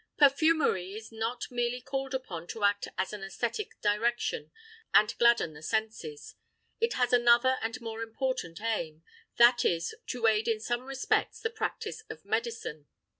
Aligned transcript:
Perfumery 0.17 0.93
is 0.95 1.11
not 1.11 1.45
merely 1.51 1.79
called 1.79 2.15
upon 2.15 2.47
to 2.47 2.63
act 2.63 2.87
in 2.87 2.93
an 2.97 3.21
æsthetic 3.29 3.79
direction 3.83 4.49
and 4.95 5.15
gladden 5.19 5.53
the 5.53 5.61
senses; 5.61 6.33
it 6.79 6.93
has 6.93 7.13
another 7.13 7.59
and 7.61 7.79
more 7.81 8.01
important 8.01 8.59
aim, 8.63 9.03
that 9.37 9.63
is, 9.63 9.93
to 10.07 10.25
aid 10.25 10.47
in 10.47 10.59
some 10.59 10.85
respects 10.85 11.39
the 11.41 11.51
practice 11.51 12.01
of 12.09 12.25
medicine. 12.25 12.87